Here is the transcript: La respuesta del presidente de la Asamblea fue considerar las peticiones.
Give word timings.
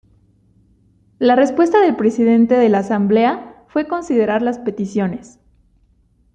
La 1.19 1.35
respuesta 1.35 1.79
del 1.79 1.95
presidente 1.95 2.55
de 2.57 2.69
la 2.69 2.79
Asamblea 2.79 3.65
fue 3.67 3.87
considerar 3.87 4.41
las 4.41 4.57
peticiones. 4.57 5.39